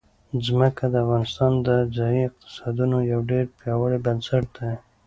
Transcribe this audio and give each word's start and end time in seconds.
ځمکه 0.45 0.83
د 0.93 0.95
افغانستان 1.03 1.53
د 1.67 1.69
ځایي 1.97 2.21
اقتصادونو 2.29 2.97
یو 3.11 3.19
ډېر 3.31 3.45
پیاوړی 3.59 3.99
بنسټ 4.05 4.43
دی. 4.57 4.71